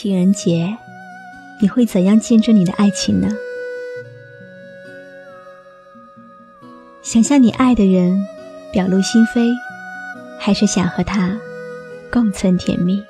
[0.00, 0.78] 情人节，
[1.60, 3.36] 你会怎样见证你的爱情呢？
[7.02, 8.24] 想向你爱的人
[8.72, 9.50] 表露心扉，
[10.38, 11.36] 还是想和他
[12.12, 13.02] 共存甜蜜？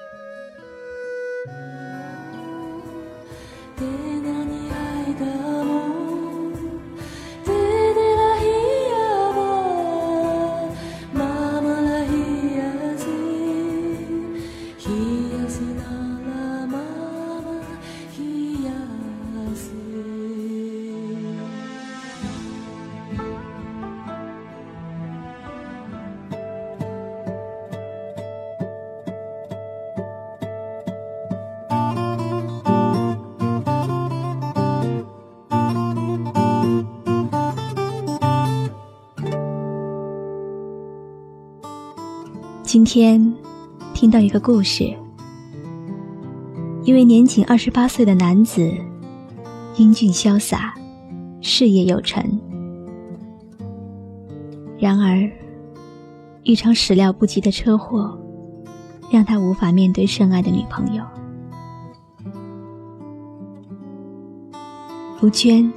[42.68, 43.34] 今天
[43.94, 44.94] 听到一个故事，
[46.84, 48.70] 一位年仅二十八岁的男子，
[49.78, 50.74] 英俊潇洒，
[51.40, 52.22] 事业有成。
[54.78, 55.26] 然而，
[56.42, 58.18] 一场始料不及的车祸，
[59.10, 61.02] 让他无法面对深爱的女朋友
[65.22, 65.72] 吴娟。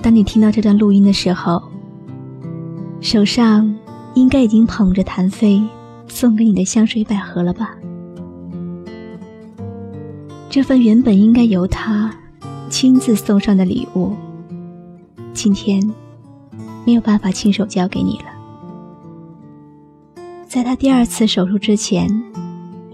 [0.00, 1.62] 当你听到这段录音的时候，
[3.02, 3.70] 手上。
[4.20, 5.62] 应该已经捧着谭飞
[6.06, 7.74] 送给你的香水百合了吧？
[10.50, 12.14] 这份原本应该由他
[12.68, 14.14] 亲自送上的礼物，
[15.32, 15.82] 今天
[16.84, 18.26] 没有办法亲手交给你了。
[20.46, 22.06] 在他第二次手术之前，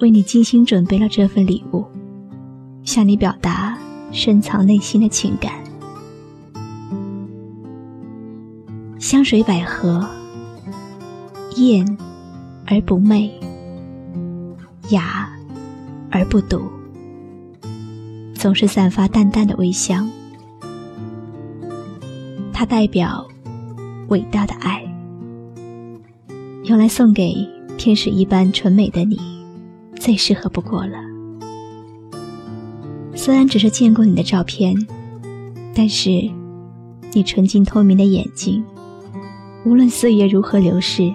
[0.00, 1.84] 为你精心准备了这份礼物，
[2.84, 3.76] 向你表达
[4.12, 5.52] 深藏内心的情感。
[9.00, 10.08] 香水百合。
[11.56, 11.96] 艳
[12.66, 13.32] 而不媚，
[14.90, 15.26] 雅
[16.10, 16.60] 而不毒，
[18.34, 20.10] 总是散发淡淡的微香。
[22.52, 23.26] 它代表
[24.08, 24.84] 伟大的爱，
[26.64, 27.34] 用来送给
[27.78, 29.18] 天使一般纯美的你，
[29.98, 30.98] 最适合不过了。
[33.14, 34.74] 虽然只是见过你的照片，
[35.74, 36.10] 但是
[37.12, 38.62] 你纯净透明的眼睛，
[39.64, 41.10] 无论岁月如何流逝。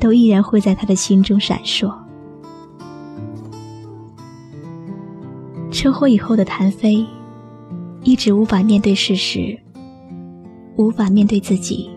[0.00, 1.94] 都依然会在他的心中闪烁。
[5.70, 7.06] 车祸以后的谭飞，
[8.02, 9.56] 一直无法面对事实，
[10.76, 11.90] 无法面对自己，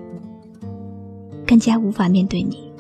[1.47, 2.72] 更加无法面对你。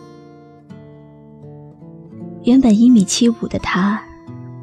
[2.43, 4.01] 原本一米七五的他，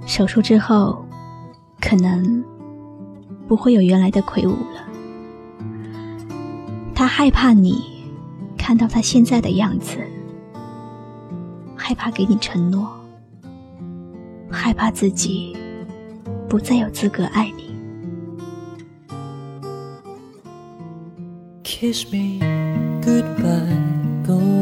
[0.07, 1.05] 手术之后，
[1.81, 2.45] 可能
[3.49, 4.87] 不会有原来的魁梧了。
[6.95, 7.83] 他害怕你
[8.59, 9.99] 看到他现在的样子。
[11.91, 12.89] 害怕给你承诺，
[14.49, 15.57] 害怕自己
[16.49, 17.77] 不再有资格爱你。
[21.65, 22.39] Kiss me
[23.03, 23.77] goodbye,
[24.25, 24.60] go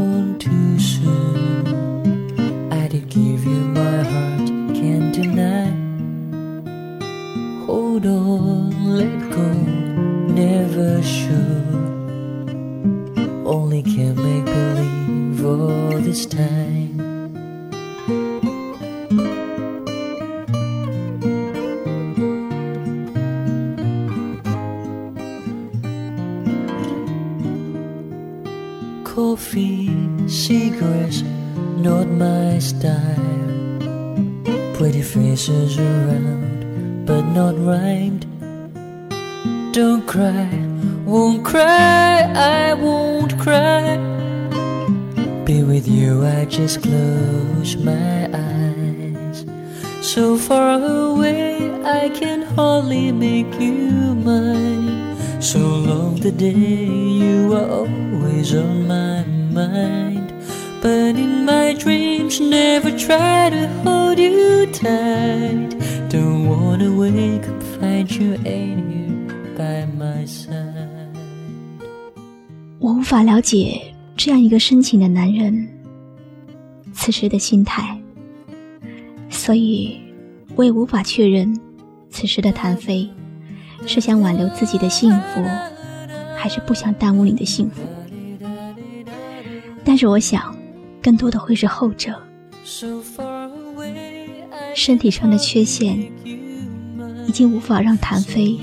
[29.49, 29.89] coffee,
[30.29, 31.23] cigarettes,
[31.79, 33.81] not my style.
[34.75, 38.27] Pretty faces around, but not rhymed.
[39.73, 40.50] Don't cry,
[41.06, 43.97] won't cry, I won't cry.
[45.47, 49.47] Be with you, I just close my eyes.
[50.03, 55.17] So far away, I can hardly make you mine.
[55.41, 56.85] So long the day
[57.23, 59.38] you are always on my mind.
[59.66, 60.32] Mind.
[60.81, 65.76] But in my dreams, never try to hold you tight.
[66.08, 71.08] Don't wanna wake up, find you ain't here by my side.
[72.78, 75.69] 我无法了解这样一个深情的男人，
[76.93, 78.00] 此时的心态，
[79.28, 79.99] 所以
[80.55, 81.58] 我也无法确认，
[82.08, 83.08] 此时的谭飞
[83.84, 85.43] 是想挽留自己的幸福，
[86.37, 87.82] 还是不想耽误你的幸福。
[89.99, 90.56] 是我想，
[91.03, 92.15] 更多的会是后者。
[94.75, 95.99] 身体上的缺陷，
[97.27, 98.59] 已经无法让谭飞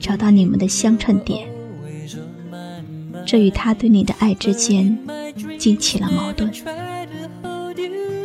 [0.00, 1.46] 找到你们的相称点。
[3.26, 4.98] 这与他对你的爱之间
[5.58, 6.50] 激起了矛盾，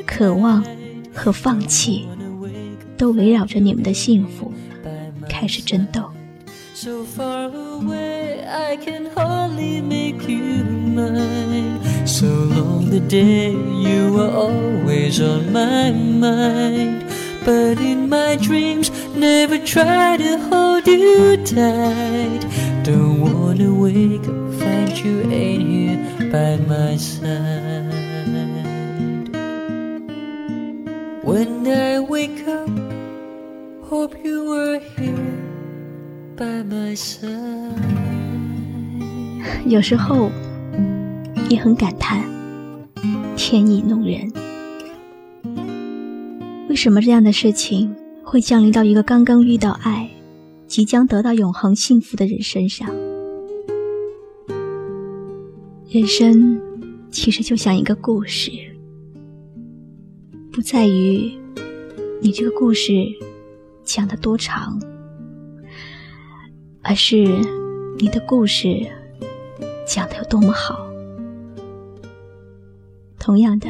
[0.06, 0.64] 渴望
[1.14, 2.08] 和放弃
[2.98, 4.54] 都围绕着你们的幸福
[5.28, 6.10] 开始争斗。
[17.49, 22.41] But in my dreams, never try to hold you tight.
[22.83, 27.89] Don't wanna wake up, find you ain't here by my side.
[31.23, 32.69] When I wake up,
[33.89, 35.41] hope you were here
[36.37, 37.99] by my side.
[39.67, 40.31] 有时候
[41.54, 42.24] 也很感叹，
[43.38, 44.34] 天意弄人。
[46.68, 50.10] 为什么这样的事情会降临到一个刚刚遇到爱、
[50.66, 52.90] 即将得到永恒幸福的人身上？
[55.92, 56.60] 人生
[57.12, 58.50] 其实就像一个故事，
[60.52, 61.32] 不在于
[62.20, 62.92] 你这个故事
[63.84, 64.82] 讲的多长，
[66.82, 67.28] 而是
[68.00, 68.76] 你的故事
[69.86, 70.92] 讲的有多么好。
[73.24, 73.70] 同样的，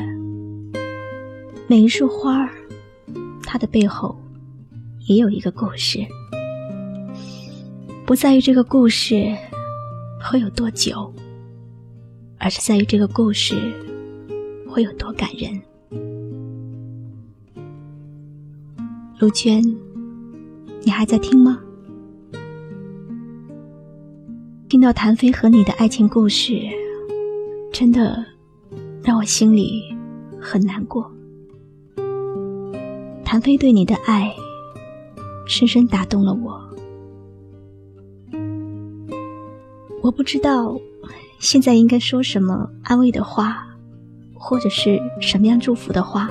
[1.68, 2.50] 每一束花儿。
[3.44, 4.20] 它的背后
[5.08, 6.00] 也有一个故事，
[8.04, 9.32] 不在于这个故事
[10.20, 11.14] 会有多久，
[12.40, 13.56] 而是在于这个故事
[14.68, 15.62] 会有多感人。
[19.20, 19.64] 卢娟，
[20.82, 21.60] 你还在听吗？
[24.68, 26.60] 听到谭飞和你的爱情故事，
[27.72, 28.26] 真的
[29.04, 29.84] 让我心里
[30.40, 31.12] 很难过。
[33.26, 34.34] 谭飞对你的爱，
[35.46, 36.62] 深深打动了我。
[40.02, 40.80] 我不知道
[41.40, 43.68] 现在应该说什么安慰的话，
[44.34, 46.30] 或者是什么样祝福的话，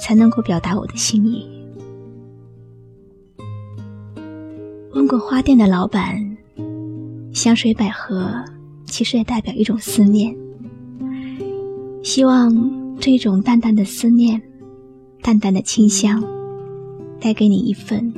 [0.00, 1.46] 才能够表达我的心意。
[4.94, 6.38] 问过花店的老板，
[7.32, 8.44] 香水百合
[8.86, 10.34] 其实也代表一种思念，
[12.08, 14.40] 希望这种淡淡的思念。
[15.20, 16.24] 淡淡的清香，
[17.20, 18.10] 带给你一份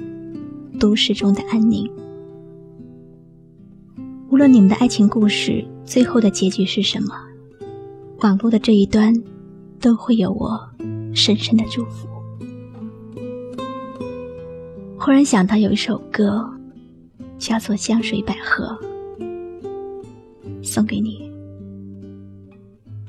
[0.78, 1.90] 都市中的安宁。
[4.28, 7.16] 无论你们的爱情故事最后的结局是什么，
[8.20, 9.12] 网络的这一端
[9.80, 10.56] 都会有我
[11.12, 12.06] 深深的祝福。
[14.96, 16.48] 忽然想到有一首歌，
[17.38, 18.78] 叫做《香水百合》，
[20.64, 21.19] 送给你，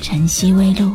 [0.00, 0.94] 晨曦微露”。